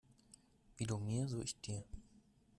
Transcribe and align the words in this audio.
Wie 0.77 0.85
du 0.87 0.97
mir, 0.97 1.27
so 1.27 1.43
ich 1.43 1.61
dir. 1.61 1.83